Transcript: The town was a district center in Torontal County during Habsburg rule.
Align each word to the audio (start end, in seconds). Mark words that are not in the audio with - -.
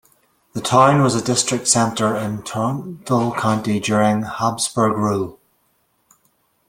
The 0.53 0.61
town 0.61 1.03
was 1.03 1.13
a 1.13 1.21
district 1.23 1.67
center 1.67 2.15
in 2.17 2.39
Torontal 2.41 3.37
County 3.37 3.79
during 3.79 4.23
Habsburg 4.23 4.97
rule. 4.97 5.37